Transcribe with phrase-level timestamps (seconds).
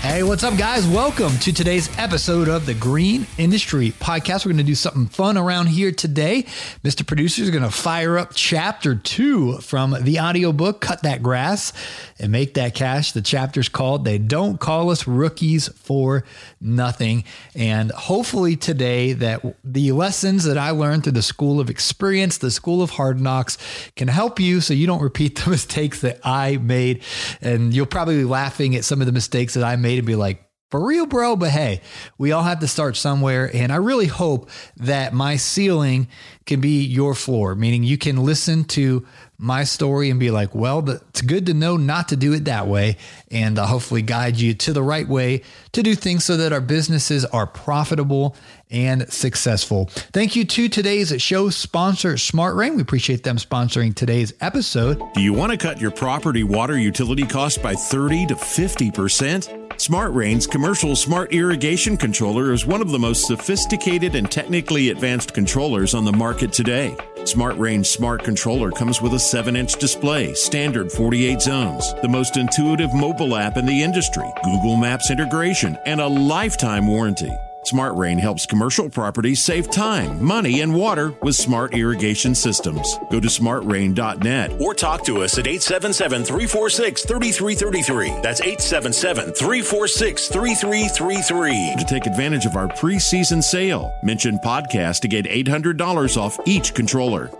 [0.00, 0.86] Hey, what's up, guys?
[0.86, 4.46] Welcome to today's episode of the Green Industry Podcast.
[4.46, 6.44] We're going to do something fun around here today.
[6.84, 7.04] Mr.
[7.04, 11.72] Producer is going to fire up chapter two from the audiobook, Cut That Grass
[12.20, 13.12] and Make That Cash.
[13.12, 16.24] The chapter's called They Don't Call Us Rookies for
[16.60, 17.24] Nothing.
[17.56, 22.52] And hopefully, today, that the lessons that I learned through the School of Experience, the
[22.52, 23.58] School of Hard Knocks,
[23.96, 27.02] can help you so you don't repeat the mistakes that I made.
[27.42, 30.16] And you'll probably be laughing at some of the mistakes that I made to be
[30.16, 31.34] like, for real, bro.
[31.36, 31.80] But hey,
[32.18, 33.50] we all have to start somewhere.
[33.54, 36.08] And I really hope that my ceiling
[36.44, 39.06] can be your floor, meaning you can listen to
[39.38, 42.66] my story and be like, well, it's good to know not to do it that
[42.66, 42.96] way.
[43.30, 46.60] And uh, hopefully guide you to the right way to do things so that our
[46.60, 48.36] businesses are profitable
[48.70, 49.86] and successful.
[50.12, 52.74] Thank you to today's show sponsor, Smart Rain.
[52.76, 55.00] We appreciate them sponsoring today's episode.
[55.14, 59.67] Do you want to cut your property water utility cost by 30 to 50%?
[59.78, 65.32] Smart Rain's commercial smart irrigation controller is one of the most sophisticated and technically advanced
[65.32, 66.96] controllers on the market today.
[67.24, 72.36] Smart Rain Smart Controller comes with a 7 inch display, standard 48 zones, the most
[72.36, 77.30] intuitive mobile app in the industry, Google Maps integration, and a lifetime warranty.
[77.64, 82.98] Smart Rain helps commercial properties save time, money, and water with smart irrigation systems.
[83.10, 88.08] Go to smartrain.net or talk to us at 877 346 3333.
[88.22, 93.92] That's 877 346 3333 to take advantage of our preseason sale.
[94.02, 97.30] Mention podcast to get $800 off each controller.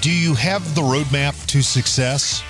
[0.00, 2.42] Do you have the roadmap to success?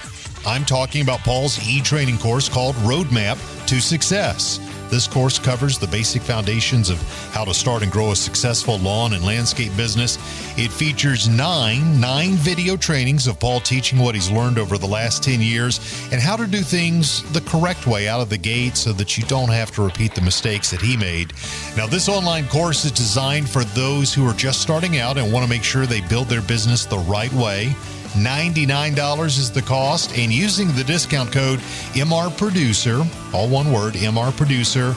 [0.48, 3.36] I'm talking about Paul's e training course called Roadmap
[3.66, 4.59] to Success.
[4.88, 6.98] This course covers the basic foundations of
[7.34, 10.16] how to start and grow a successful lawn and landscape business.
[10.56, 15.22] It features nine, nine video trainings of Paul teaching what he's learned over the last
[15.22, 15.81] 10 years
[16.12, 19.25] and how to do things the correct way out of the gate so that you
[19.25, 21.34] don't have to repeat the mistakes that he made.
[21.76, 25.44] Now, this online course is designed for those who are just starting out and want
[25.44, 27.76] to make sure they build their business the right way.
[28.19, 30.17] $99 is the cost.
[30.17, 31.59] And using the discount code
[31.95, 33.03] MR Producer,
[33.33, 34.95] all one word, MR Producer,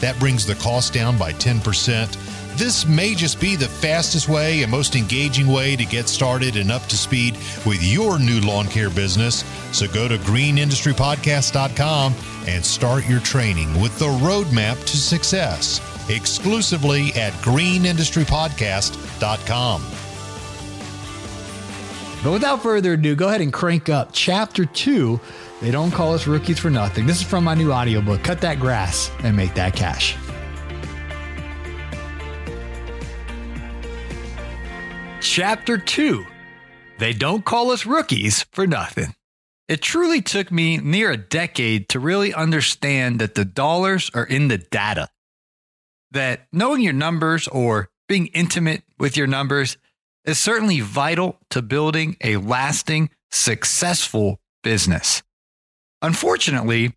[0.00, 2.16] that brings the cost down by 10%.
[2.56, 6.70] This may just be the fastest way and most engaging way to get started and
[6.70, 9.44] up to speed with your new lawn care business.
[9.72, 12.14] So go to greenindustrypodcast.com
[12.46, 19.99] and start your training with the roadmap to success exclusively at greenindustrypodcast.com.
[22.22, 25.18] But without further ado, go ahead and crank up chapter two.
[25.62, 27.06] They don't call us rookies for nothing.
[27.06, 30.16] This is from my new audiobook, Cut That Grass and Make That Cash.
[35.20, 36.26] Chapter two.
[36.98, 39.14] They don't call us rookies for nothing.
[39.68, 44.48] It truly took me near a decade to really understand that the dollars are in
[44.48, 45.08] the data.
[46.10, 49.78] That knowing your numbers or being intimate with your numbers
[50.24, 55.22] is certainly vital to building a lasting, successful business.
[56.02, 56.94] Unfortunately,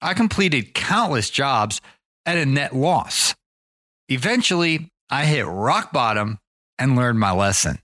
[0.00, 1.80] I completed countless jobs
[2.26, 3.34] at a net loss.
[4.08, 6.38] Eventually, I hit rock bottom
[6.78, 7.78] and learned my lesson.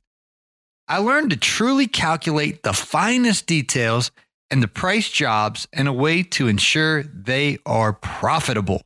[0.89, 4.11] I learned to truly calculate the finest details
[4.51, 8.83] and the price jobs in a way to ensure they are profitable.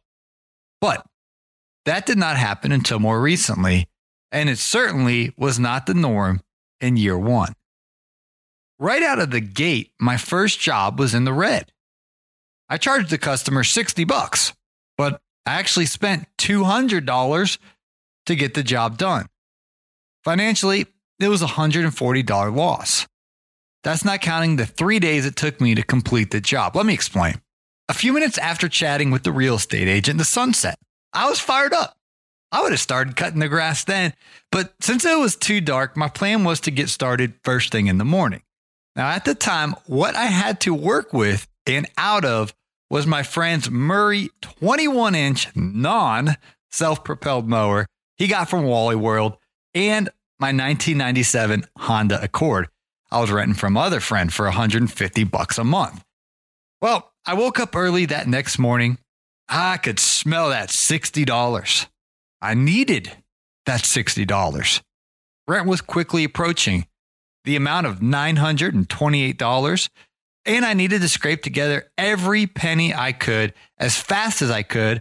[0.80, 1.04] But
[1.86, 3.88] that did not happen until more recently
[4.34, 6.40] and it certainly was not the norm
[6.80, 7.54] in year one.
[8.80, 11.70] Right out of the gate, my first job was in the red.
[12.68, 14.52] I charged the customer 60 bucks,
[14.98, 17.58] but I actually spent $200
[18.26, 19.26] to get the job done.
[20.24, 20.86] Financially,
[21.20, 23.06] it was a $140 loss.
[23.84, 26.74] That's not counting the three days it took me to complete the job.
[26.74, 27.40] Let me explain.
[27.88, 30.76] A few minutes after chatting with the real estate agent, the sun set.
[31.12, 31.96] I was fired up.
[32.54, 34.14] I would have started cutting the grass then.
[34.52, 37.98] But since it was too dark, my plan was to get started first thing in
[37.98, 38.42] the morning.
[38.94, 42.54] Now, at the time, what I had to work with and out of
[42.88, 46.36] was my friend's Murray 21 inch non
[46.70, 47.86] self propelled mower
[48.18, 49.36] he got from Wally World
[49.74, 50.08] and
[50.38, 52.68] my 1997 Honda Accord
[53.10, 56.04] I was renting from other friend for 150 bucks a month.
[56.80, 58.98] Well, I woke up early that next morning.
[59.48, 61.86] I could smell that $60.
[62.44, 63.10] I needed
[63.64, 64.82] that $60.
[65.48, 66.86] Rent was quickly approaching
[67.44, 69.88] the amount of $928,
[70.44, 75.00] and I needed to scrape together every penny I could as fast as I could,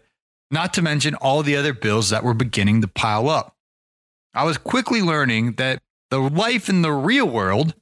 [0.52, 3.58] not to mention all the other bills that were beginning to pile up.
[4.34, 5.82] I was quickly learning that
[6.12, 7.76] the life in the real world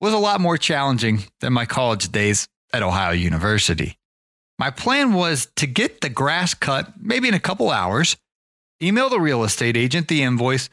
[0.00, 3.98] was a lot more challenging than my college days at Ohio University.
[4.56, 8.16] My plan was to get the grass cut maybe in a couple hours,
[8.84, 10.68] email the real estate agent the invoice,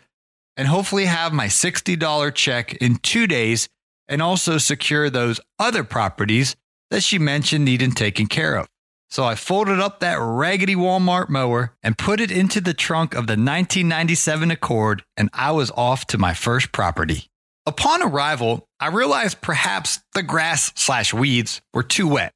[0.57, 3.69] and hopefully have my $60 check in two days
[4.07, 6.55] and also secure those other properties
[6.89, 8.67] that she mentioned needing taken care of.
[9.09, 13.27] So I folded up that raggedy Walmart mower and put it into the trunk of
[13.27, 17.29] the 1997 Accord, and I was off to my first property.
[17.65, 22.33] Upon arrival, I realized perhaps the grass slash weeds were too wet.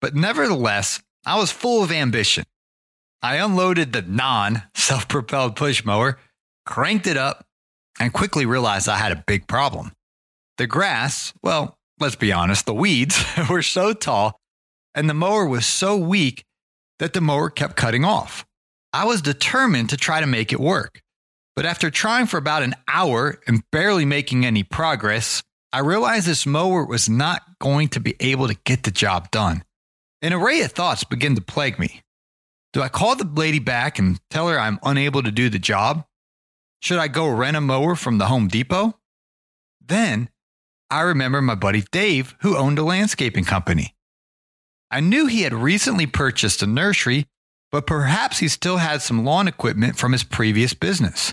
[0.00, 2.44] But nevertheless, I was full of ambition.
[3.24, 6.18] I unloaded the non self propelled push mower,
[6.66, 7.46] cranked it up,
[7.98, 9.92] and quickly realized I had a big problem.
[10.58, 14.38] The grass, well, let's be honest, the weeds were so tall
[14.94, 16.44] and the mower was so weak
[16.98, 18.44] that the mower kept cutting off.
[18.92, 21.00] I was determined to try to make it work.
[21.56, 25.42] But after trying for about an hour and barely making any progress,
[25.72, 29.64] I realized this mower was not going to be able to get the job done.
[30.20, 32.02] An array of thoughts began to plague me.
[32.74, 36.04] Do I call the lady back and tell her I'm unable to do the job?
[36.80, 38.98] Should I go rent a mower from the Home Depot?
[39.80, 40.28] Then
[40.90, 43.94] I remember my buddy Dave, who owned a landscaping company.
[44.90, 47.28] I knew he had recently purchased a nursery,
[47.70, 51.32] but perhaps he still had some lawn equipment from his previous business.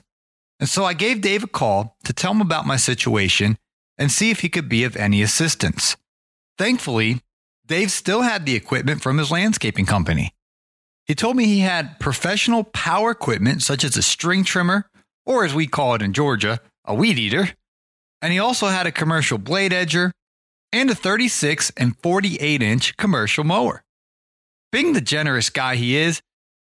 [0.60, 3.58] And so I gave Dave a call to tell him about my situation
[3.98, 5.98] and see if he could be of any assistance.
[6.60, 7.22] Thankfully,
[7.66, 10.36] Dave still had the equipment from his landscaping company.
[11.06, 14.86] He told me he had professional power equipment such as a string trimmer,
[15.26, 17.50] or as we call it in Georgia, a weed eater.
[18.22, 20.12] And he also had a commercial blade edger
[20.72, 23.84] and a 36 and 48 inch commercial mower.
[24.72, 26.22] Being the generous guy he is,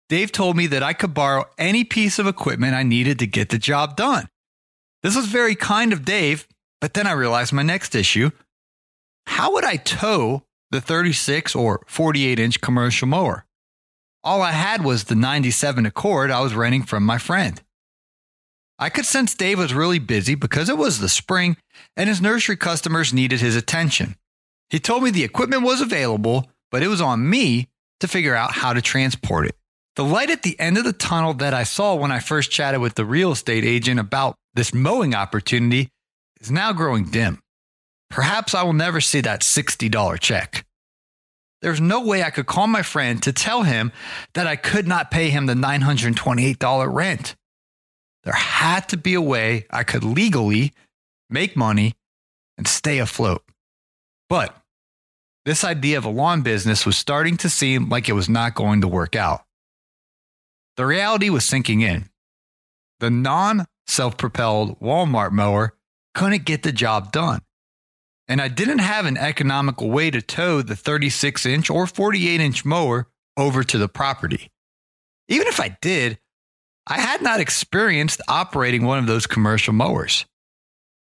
[0.10, 3.50] Dave told me that I could borrow any piece of equipment I needed to get
[3.50, 4.28] the job done.
[5.02, 6.48] This was very kind of Dave,
[6.82, 8.30] but then I realized my next issue.
[9.26, 13.46] How would I tow the 36 or 48 inch commercial mower?
[14.25, 17.62] All I had was the 97 Accord I was renting from my friend.
[18.80, 21.57] I could sense Dave was really busy because it was the spring
[21.95, 24.16] and his nursery customers needed his attention.
[24.72, 27.68] He told me the equipment was available, but it was on me
[28.00, 29.56] to figure out how to transport it.
[29.95, 32.81] The light at the end of the tunnel that I saw when I first chatted
[32.81, 35.89] with the real estate agent about this mowing opportunity
[36.42, 37.39] is now growing dim.
[38.10, 40.66] Perhaps I will never see that $60 check.
[41.66, 43.92] There's no way I could call my friend to tell him
[44.36, 47.36] that I could not pay him the $928 rent.
[48.24, 50.74] There had to be a way I could legally
[51.28, 51.96] make money
[52.56, 53.42] and stay afloat.
[54.30, 54.56] But
[55.46, 58.82] this idea of a lawn business was starting to seem like it was not going
[58.82, 59.44] to work out.
[60.78, 62.10] The reality was sinking in.
[63.00, 65.74] The non self propelled Walmart mower
[66.13, 67.42] couldn't get the job done.
[68.27, 72.65] And I didn't have an economical way to tow the 36 inch or 48 inch
[72.65, 74.50] mower over to the property.
[75.27, 76.20] Even if I did,
[76.88, 80.25] I had not experienced operating one of those commercial mowers.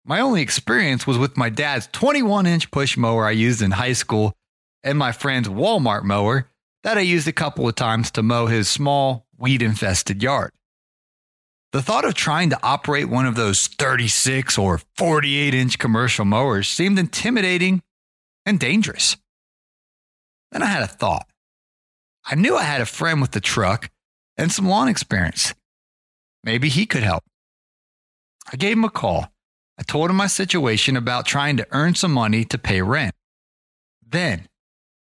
[0.04, 3.92] My only experience was with my dad's 21 inch push mower I used in high
[3.92, 4.34] school
[4.82, 6.50] and my friend's Walmart mower
[6.82, 10.52] that I used a couple of times to mow his small weed infested yard.
[11.72, 16.68] The thought of trying to operate one of those 36 or 48 inch commercial mowers
[16.68, 17.82] seemed intimidating
[18.44, 19.16] and dangerous.
[20.50, 21.28] Then I had a thought.
[22.24, 23.88] I knew I had a friend with a truck
[24.36, 25.54] and some lawn experience.
[26.42, 27.22] Maybe he could help.
[28.52, 29.30] I gave him a call.
[29.78, 33.14] I told him my situation about trying to earn some money to pay rent.
[34.06, 34.48] Then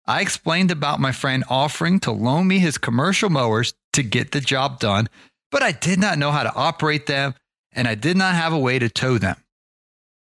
[0.08, 4.42] I explained about my friend offering to loan me his commercial mowers to get the
[4.42, 5.10] job done,
[5.56, 7.34] but I did not know how to operate them
[7.72, 9.38] and I did not have a way to tow them.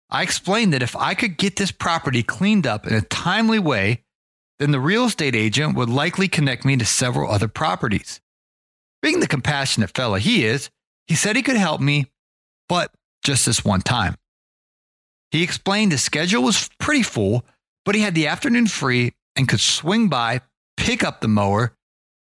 [0.10, 4.04] I explained that if I could get this property cleaned up in a timely way,
[4.60, 8.20] then the real estate agent would likely connect me to several other properties.
[9.02, 10.70] Being the compassionate fella he is,
[11.08, 12.12] he said he could help me,
[12.68, 12.92] but
[13.24, 14.18] just this one time.
[15.32, 17.46] He explained his schedule was pretty full,
[17.86, 20.42] but he had the afternoon free and could swing by,
[20.76, 21.78] pick up the mower,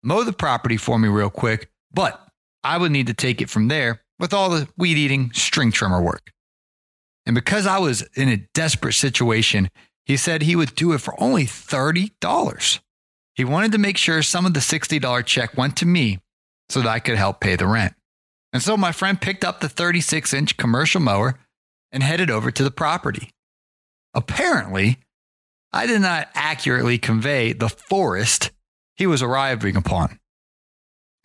[0.03, 2.28] mow the property for me real quick, but
[2.63, 6.01] I would need to take it from there with all the weed eating string trimmer
[6.01, 6.31] work.
[7.25, 9.69] And because I was in a desperate situation,
[10.05, 12.79] he said he would do it for only $30.
[13.35, 16.19] He wanted to make sure some of the $60 check went to me
[16.69, 17.93] so that I could help pay the rent.
[18.51, 21.39] And so my friend picked up the 36 inch commercial mower
[21.91, 23.31] and headed over to the property.
[24.13, 24.97] Apparently,
[25.71, 28.51] I did not accurately convey the forest
[28.95, 30.19] he was arriving upon.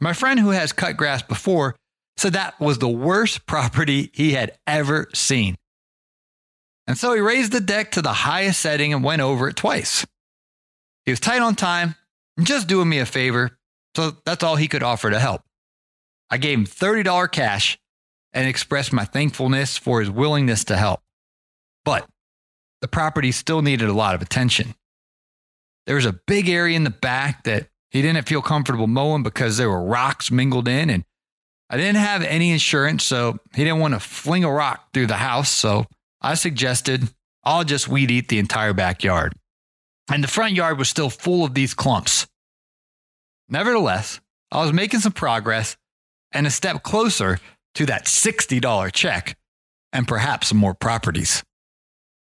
[0.05, 1.77] My friend who has cut grass before
[2.19, 5.57] said that was the worst property he had ever seen.
[6.87, 10.05] And so he raised the deck to the highest setting and went over it twice.
[11.07, 11.95] He was tight on time
[12.37, 13.57] and just doing me a favor,
[13.97, 15.41] so that's all he could offer to help.
[16.29, 17.79] I gave him $30 cash
[18.35, 21.01] and expressed my thankfulness for his willingness to help.
[21.83, 22.07] But
[22.83, 24.75] the property still needed a lot of attention.
[25.87, 29.57] There was a big area in the back that he didn't feel comfortable mowing because
[29.57, 31.05] there were rocks mingled in, and
[31.71, 35.15] I didn't have any insurance, so he didn't want to fling a rock through the
[35.15, 35.49] house.
[35.49, 35.87] So
[36.21, 37.09] I suggested
[37.45, 39.35] I'll just weed eat the entire backyard.
[40.11, 42.27] And the front yard was still full of these clumps.
[43.49, 44.21] Nevertheless,
[44.51, 45.77] I was making some progress
[46.33, 47.39] and a step closer
[47.77, 49.37] to that $60 check
[49.93, 51.45] and perhaps some more properties.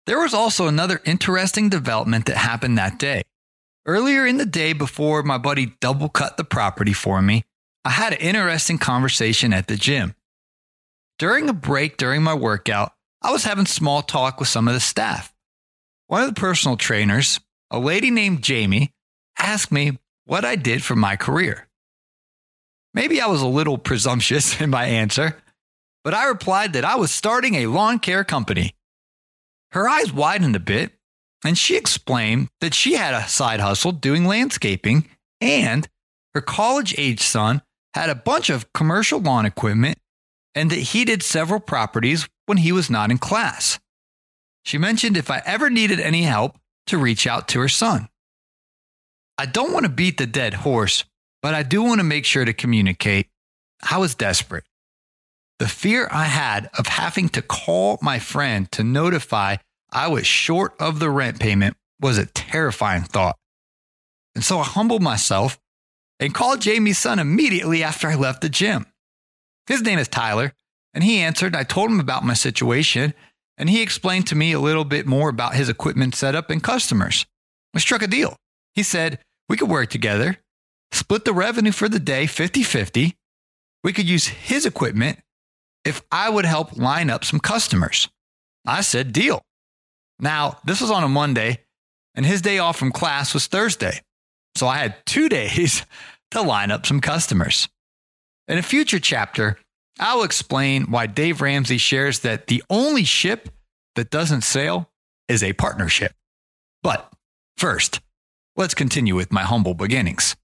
[0.06, 3.22] There was also another interesting development that happened that day.
[3.86, 7.44] Earlier in the day, before my buddy double cut the property for me,
[7.84, 10.14] I had an interesting conversation at the gym.
[11.18, 14.80] During a break during my workout, I was having small talk with some of the
[14.80, 15.34] staff.
[16.06, 18.90] One of the personal trainers, a lady named Jamie,
[19.38, 21.68] asked me what I did for my career.
[22.94, 25.36] Maybe I was a little presumptuous in my answer,
[26.02, 28.74] but I replied that I was starting a lawn care company.
[29.72, 30.92] Her eyes widened a bit,
[31.44, 35.08] and she explained that she had a side hustle doing landscaping,
[35.40, 35.86] and
[36.34, 39.98] her college age son had a bunch of commercial lawn equipment,
[40.54, 43.78] and that he did several properties when he was not in class.
[44.64, 48.08] She mentioned if I ever needed any help to reach out to her son.
[49.36, 51.04] I don't want to beat the dead horse,
[51.42, 53.28] but I do want to make sure to communicate.
[53.90, 54.64] I was desperate.
[55.58, 59.56] The fear I had of having to call my friend to notify
[59.94, 63.36] I was short of the rent payment was a terrifying thought.
[64.34, 65.58] And so I humbled myself
[66.18, 68.86] and called Jamie's son immediately after I left the gym.
[69.66, 70.52] His name is Tyler,
[70.92, 71.56] and he answered.
[71.56, 73.14] I told him about my situation,
[73.56, 77.24] and he explained to me a little bit more about his equipment setup and customers.
[77.72, 78.36] We struck a deal.
[78.74, 80.38] He said we could work together
[80.94, 83.16] split the revenue for the day 50 50.
[83.82, 85.18] We could use his equipment
[85.84, 88.08] if I would help line up some customers.
[88.66, 89.42] I said, deal.
[90.24, 91.60] Now, this was on a Monday,
[92.14, 94.00] and his day off from class was Thursday.
[94.56, 95.84] So I had two days
[96.30, 97.68] to line up some customers.
[98.48, 99.58] In a future chapter,
[100.00, 103.50] I'll explain why Dave Ramsey shares that the only ship
[103.96, 104.90] that doesn't sail
[105.28, 106.12] is a partnership.
[106.82, 107.12] But
[107.58, 108.00] first,
[108.56, 110.36] let's continue with my humble beginnings.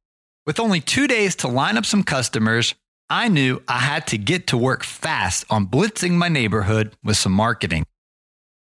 [0.44, 2.74] With only two days to line up some customers,
[3.08, 7.32] I knew I had to get to work fast on blitzing my neighborhood with some
[7.32, 7.86] marketing.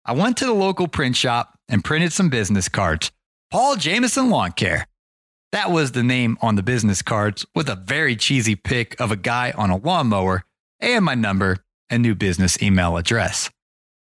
[0.08, 3.12] I went to the local print shop and printed some business cards.
[3.52, 4.88] Paul Jameson Lawn Care.
[5.52, 9.16] That was the name on the business cards with a very cheesy pic of a
[9.16, 10.44] guy on a lawnmower
[10.80, 11.58] and my number
[11.90, 13.52] and new business email address.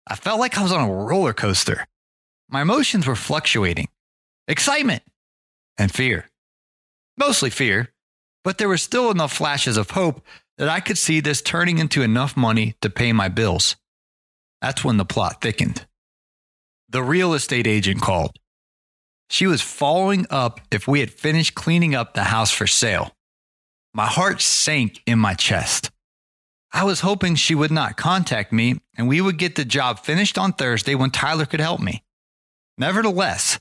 [0.07, 1.87] I felt like I was on a roller coaster.
[2.49, 3.89] My emotions were fluctuating
[4.49, 5.05] excitement
[5.79, 6.27] and fear
[7.17, 7.89] mostly fear,
[8.45, 10.25] but there were still enough flashes of hope
[10.59, 13.77] that I could see this turning into enough money to pay my bills.
[14.63, 15.87] That's when the plot thickened.
[16.89, 18.39] The real estate agent called.
[19.29, 23.11] She was following up if we had finished cleaning up the house for sale.
[23.93, 25.91] My heart sank in my chest.
[26.73, 30.39] I was hoping she would not contact me and we would get the job finished
[30.39, 32.05] on Thursday when Tyler could help me.
[32.79, 33.59] Nevertheless,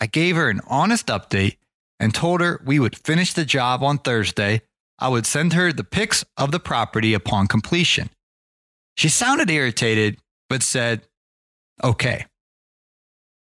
[0.00, 1.58] I gave her an honest update
[2.00, 4.62] and told her we would finish the job on Thursday.
[4.98, 8.08] I would send her the pics of the property upon completion.
[8.96, 10.18] She sounded irritated,
[10.48, 11.02] but said,
[11.82, 12.26] okay.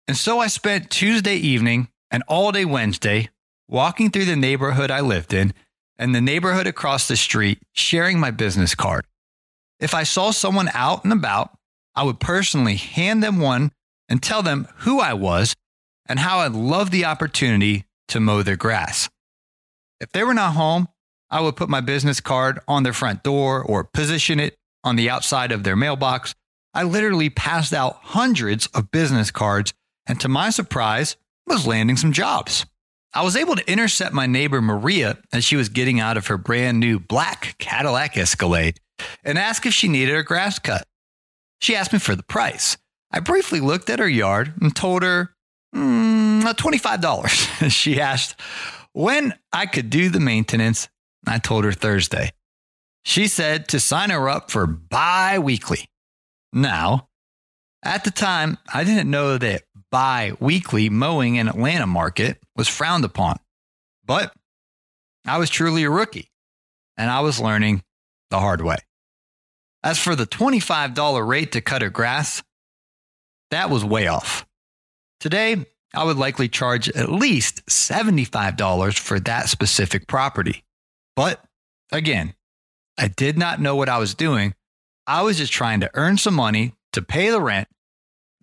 [0.09, 3.29] And so I spent Tuesday evening and all day Wednesday
[3.69, 5.53] walking through the neighborhood I lived in
[5.99, 9.05] and the neighborhood across the street, sharing my business card.
[9.79, 11.57] If I saw someone out and about,
[11.95, 13.73] I would personally hand them one
[14.09, 15.55] and tell them who I was
[16.07, 19.09] and how I'd love the opportunity to mow their grass.
[20.01, 20.89] If they were not home,
[21.31, 25.11] I would put my business card on their front door or position it on the
[25.11, 26.35] outside of their mailbox.
[26.73, 29.75] I literally passed out hundreds of business cards
[30.07, 32.67] and to my surprise, was landing some jobs.
[33.15, 36.37] I was able to intercept my neighbor Maria as she was getting out of her
[36.37, 38.81] brand new black Cadillac Escalade.
[39.25, 40.85] and asked if she needed her grass cut.
[41.61, 42.77] She asked me for the price.
[43.13, 45.31] I briefly looked at her yard and told her
[45.75, 47.71] mm, $25.
[47.71, 48.35] she asked
[48.93, 50.89] when I could do the maintenance.
[51.27, 52.33] I told her Thursday.
[53.05, 55.89] She said to sign her up for bi weekly.
[56.53, 57.09] Now,
[57.83, 63.05] at the time, I didn't know that bi weekly mowing in Atlanta market was frowned
[63.05, 63.39] upon,
[64.05, 64.33] but
[65.27, 66.31] I was truly a rookie
[66.97, 67.83] and I was learning
[68.31, 68.79] the hard way.
[69.83, 72.43] As for the $25 rate to cut her grass,
[73.51, 74.47] that was way off.
[75.21, 80.65] Today, I would likely charge at least $75 for that specific property.
[81.17, 81.43] But
[81.91, 82.35] again,
[83.01, 84.55] I did not know what I was doing.
[85.07, 87.67] I was just trying to earn some money to pay the rent,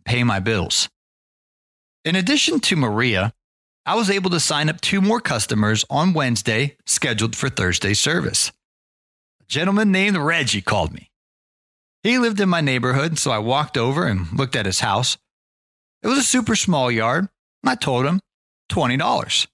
[0.04, 0.90] pay my bills.
[2.04, 3.34] In addition to Maria,
[3.86, 8.52] I was able to sign up two more customers on Wednesday, scheduled for Thursday service.
[9.42, 11.12] A gentleman named Reggie called me.
[12.02, 15.18] He lived in my neighborhood, so I walked over and looked at his house.
[16.02, 17.30] It was a super small yard.
[17.62, 18.22] and I told him
[18.72, 19.48] $20.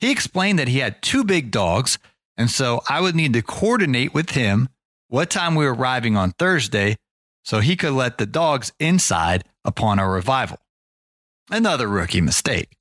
[0.00, 1.98] He explained that he had two big dogs,
[2.38, 4.68] and so I would need to coordinate with him
[5.08, 6.96] what time we were arriving on Thursday
[7.44, 10.58] so he could let the dogs inside upon our arrival.
[11.50, 12.76] Another rookie mistake.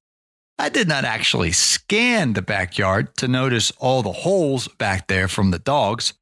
[0.59, 5.51] I did not actually scan the backyard to notice all the holes back there from
[5.51, 6.13] the dogs.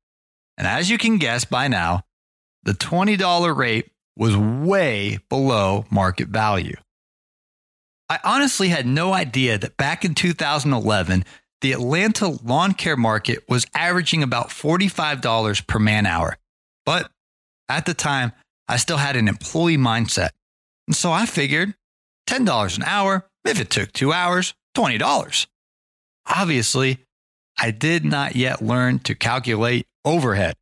[0.58, 2.04] And as you can guess by now,
[2.64, 6.76] the $20 rate was way below market value.
[8.10, 11.26] I honestly had no idea that back in 2011,
[11.62, 16.38] the Atlanta lawn care market was averaging about $45 per man hour.
[16.86, 17.10] But
[17.70, 18.32] at the time,
[18.68, 20.30] I still had an employee mindset.
[20.88, 21.74] And so I figured
[22.28, 25.48] $10 an hour, if it took two hours, $20.
[26.28, 27.00] Obviously,
[27.58, 30.56] I did not yet learn to calculate overhead,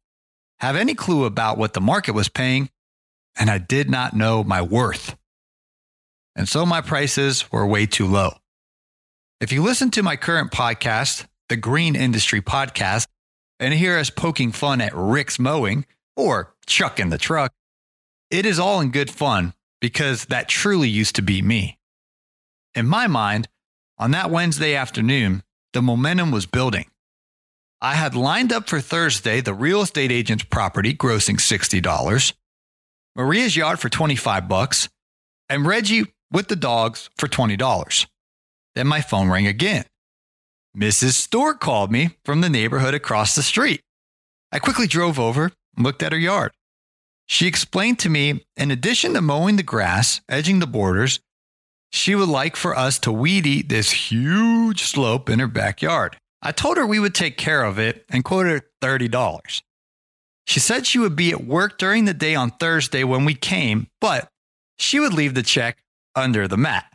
[0.59, 2.69] have any clue about what the market was paying,
[3.37, 5.15] and I did not know my worth.
[6.35, 8.37] And so my prices were way too low.
[9.43, 13.07] If you listen to my current podcast, the Green Industry Podcast,
[13.59, 17.51] and hear us poking fun at Rick's mowing or Chuck in the truck,
[18.31, 21.77] it is all in good fun because that truly used to be me.
[22.73, 23.49] In my mind,
[23.97, 26.85] on that Wednesday afternoon, the momentum was building.
[27.81, 32.31] I had lined up for Thursday the real estate agent's property grossing $60,
[33.13, 34.87] Maria's yard for 25 bucks,
[35.49, 38.07] and Reggie with the dogs for $20.
[38.75, 39.85] Then my phone rang again.
[40.75, 41.13] Mrs.
[41.13, 43.81] Stewart called me from the neighborhood across the street.
[44.51, 46.51] I quickly drove over and looked at her yard.
[47.27, 51.19] She explained to me, in addition to mowing the grass, edging the borders,
[51.91, 56.17] she would like for us to weed eat this huge slope in her backyard.
[56.41, 59.61] I told her we would take care of it and quoted her $30.
[60.45, 63.87] She said she would be at work during the day on Thursday when we came,
[64.01, 64.27] but
[64.77, 65.77] she would leave the check
[66.15, 66.85] under the mat.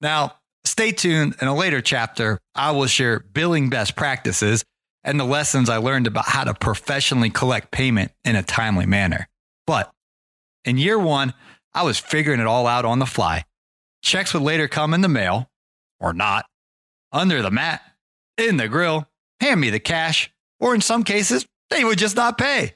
[0.00, 1.36] Now, stay tuned.
[1.40, 4.64] In a later chapter, I will share billing best practices
[5.04, 9.28] and the lessons I learned about how to professionally collect payment in a timely manner.
[9.66, 9.90] But
[10.64, 11.34] in year one,
[11.72, 13.44] I was figuring it all out on the fly.
[14.02, 15.48] Checks would later come in the mail,
[16.00, 16.46] or not,
[17.12, 17.82] under the mat,
[18.36, 19.08] in the grill,
[19.40, 22.74] hand me the cash, or in some cases, they would just not pay.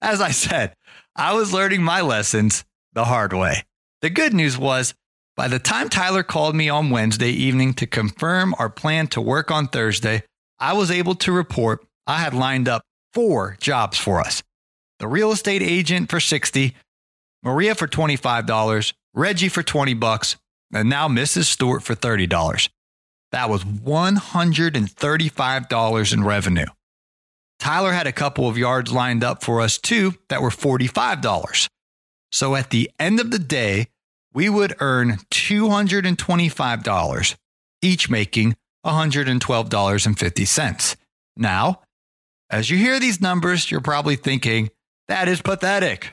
[0.00, 0.74] As I said,
[1.14, 3.64] I was learning my lessons the hard way.
[4.02, 4.94] The good news was
[5.36, 9.50] by the time Tyler called me on Wednesday evening to confirm our plan to work
[9.50, 10.22] on Thursday,
[10.58, 12.80] I was able to report I had lined up
[13.12, 14.42] four jobs for us.
[14.98, 16.74] The real estate agent for 60,
[17.42, 20.36] Maria for $25, Reggie for 20 bucks,
[20.72, 21.44] and now Mrs.
[21.44, 22.70] Stewart for $30.
[23.32, 26.66] That was $135 in revenue.
[27.58, 31.68] Tyler had a couple of yards lined up for us too that were $45.
[32.32, 33.88] So at the end of the day,
[34.36, 37.36] we would earn $225,
[37.80, 40.96] each making $112.50.
[41.38, 41.80] Now,
[42.50, 44.68] as you hear these numbers, you're probably thinking,
[45.08, 46.10] that is pathetic,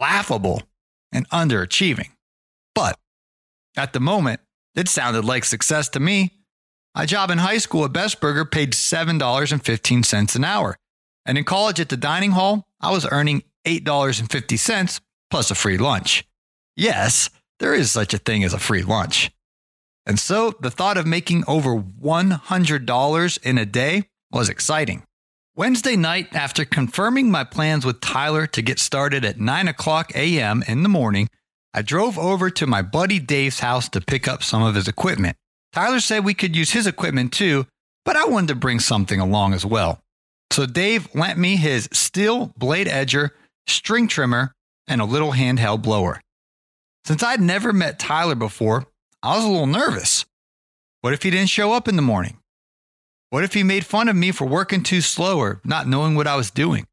[0.00, 0.64] laughable,
[1.12, 2.08] and underachieving.
[2.74, 2.98] But
[3.76, 4.40] at the moment,
[4.74, 6.32] it sounded like success to me.
[6.96, 10.76] My job in high school at Best Burger paid $7.15 an hour.
[11.24, 16.26] And in college at the dining hall, I was earning $8.50 plus a free lunch.
[16.74, 19.30] Yes, there is such a thing as a free lunch.
[20.04, 25.04] And so the thought of making over $100 in a day was exciting.
[25.54, 30.64] Wednesday night, after confirming my plans with Tyler to get started at 9 o'clock a.m.
[30.66, 31.28] in the morning,
[31.74, 35.36] I drove over to my buddy Dave's house to pick up some of his equipment.
[35.72, 37.66] Tyler said we could use his equipment too,
[38.04, 40.00] but I wanted to bring something along as well.
[40.50, 43.30] So Dave lent me his steel blade edger,
[43.66, 44.52] string trimmer,
[44.86, 46.20] and a little handheld blower.
[47.04, 48.86] Since I'd never met Tyler before,
[49.22, 50.24] I was a little nervous.
[51.00, 52.38] What if he didn't show up in the morning?
[53.30, 56.28] What if he made fun of me for working too slow or not knowing what
[56.28, 56.86] I was doing?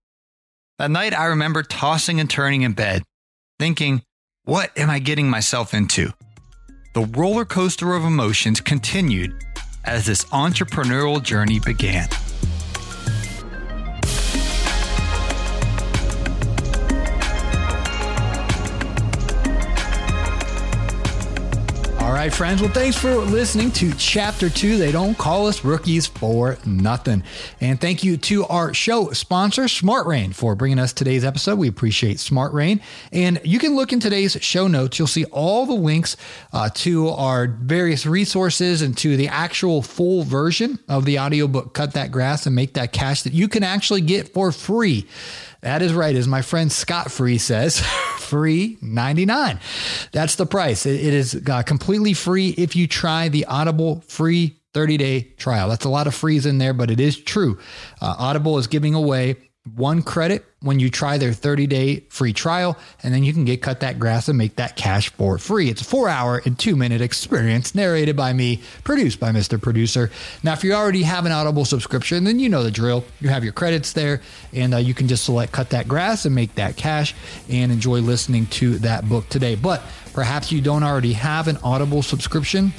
[0.80, 3.04] That night, I remember tossing and turning in bed,
[3.60, 4.02] thinking,
[4.46, 6.12] what am I getting myself into?
[6.96, 9.36] The roller coaster of emotions continued
[9.84, 12.08] as this entrepreneurial journey began.
[22.10, 22.60] All right, friends.
[22.60, 24.80] Well, thanks for listening to Chapter 2.
[24.80, 27.22] They don't call us rookies for nothing.
[27.62, 31.60] And thank you to our show sponsor, Smart Rain, for bringing us today's episode.
[31.60, 32.82] We appreciate Smart Rain.
[33.14, 34.98] And you can look in today's show notes.
[34.98, 36.18] You'll see all the links
[36.52, 41.94] uh, to our various resources and to the actual full version of the audiobook, Cut
[41.94, 45.06] That Grass and Make That Cash, that you can actually get for free.
[45.62, 47.82] That is right, as my friend Scott Free says,
[48.30, 49.60] free 99.
[50.12, 50.86] That's the price.
[50.86, 55.70] it, it is uh, completely free if you try the Audible free 30 day trial.
[55.70, 57.58] That's a lot of frees in there, but it is true.
[58.02, 62.78] Uh, Audible is giving away one credit when you try their 30 day free trial,
[63.04, 65.70] and then you can get cut that grass and make that cash for free.
[65.70, 69.62] It's a four hour and two minute experience narrated by me, produced by Mr.
[69.62, 70.12] Producer.
[70.44, 73.06] Now, if you already have an Audible subscription, then you know the drill.
[73.22, 74.22] You have your credits there,
[74.54, 77.16] and uh, you can just select cut that grass and make that cash
[77.50, 79.56] and enjoy listening to that book today.
[79.56, 79.82] But
[80.14, 82.74] perhaps you don't already have an Audible subscription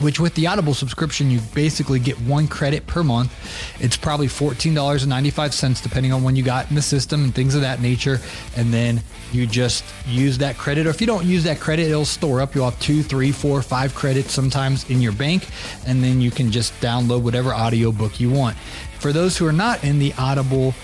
[0.00, 3.32] which with the Audible subscription, you basically get one credit per month.
[3.80, 7.80] It's probably $14.95, depending on when you got in the system and things of that
[7.80, 8.20] nature.
[8.56, 9.00] And then
[9.32, 10.86] you just use that credit.
[10.86, 12.54] Or if you don't use that credit, it'll store up.
[12.54, 15.48] You'll have two, three, four, five credits sometimes in your bank.
[15.86, 18.56] And then you can just download whatever audiobook you want.
[18.98, 20.74] For those who are not in the Audible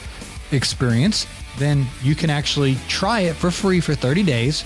[0.52, 1.26] experience,
[1.58, 4.64] then you can actually try it for free for 30 days.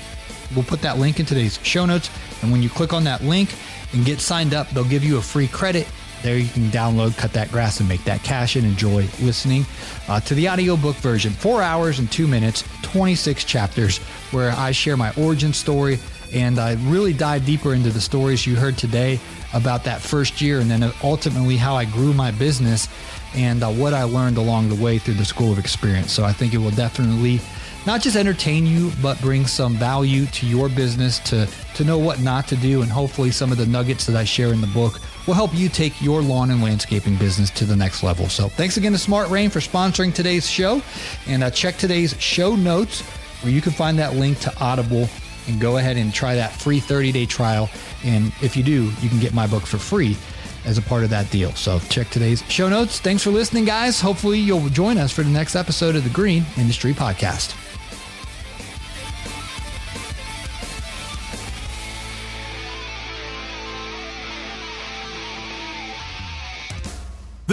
[0.54, 2.10] We'll put that link in today's show notes.
[2.42, 3.54] And when you click on that link,
[3.92, 4.68] and get signed up.
[4.70, 5.86] They'll give you a free credit.
[6.22, 9.66] There you can download Cut That Grass and make that cash and enjoy listening
[10.08, 11.32] uh, to the audiobook version.
[11.32, 13.98] Four hours and two minutes, 26 chapters,
[14.32, 15.98] where I share my origin story
[16.32, 19.20] and I really dive deeper into the stories you heard today
[19.54, 22.88] about that first year and then ultimately how I grew my business
[23.34, 26.10] and uh, what I learned along the way through the School of Experience.
[26.10, 27.40] So I think it will definitely
[27.86, 32.20] not just entertain you, but bring some value to your business to, to know what
[32.20, 32.82] not to do.
[32.82, 35.68] And hopefully, some of the nuggets that I share in the book will help you
[35.68, 38.28] take your lawn and landscaping business to the next level.
[38.28, 40.82] So, thanks again to Smart Rain for sponsoring today's show.
[41.26, 43.02] And uh, check today's show notes
[43.42, 45.08] where you can find that link to Audible
[45.46, 47.70] and go ahead and try that free 30 day trial.
[48.04, 50.16] And if you do, you can get my book for free
[50.64, 51.52] as a part of that deal.
[51.52, 52.98] So check today's show notes.
[52.98, 54.00] Thanks for listening, guys.
[54.00, 57.65] Hopefully, you'll join us for the next episode of the Green Industry Podcast.